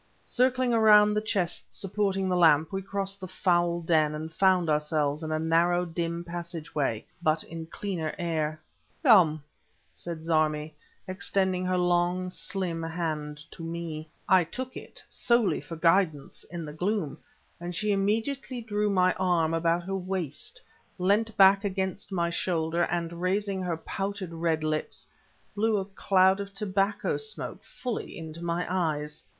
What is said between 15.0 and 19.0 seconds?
solely for guidance in the gloom, and she immediately drew